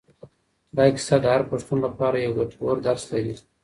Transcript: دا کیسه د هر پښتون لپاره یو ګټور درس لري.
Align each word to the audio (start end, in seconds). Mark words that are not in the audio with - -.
دا 0.77 0.85
کیسه 0.95 1.15
د 1.21 1.25
هر 1.33 1.41
پښتون 1.51 1.77
لپاره 1.85 2.15
یو 2.17 2.31
ګټور 2.39 2.75
درس 2.87 3.03
لري. 3.11 3.35